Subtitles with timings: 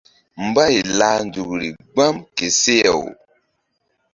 [0.47, 3.03] Mbay lah nzukri gbam ke seh-aw.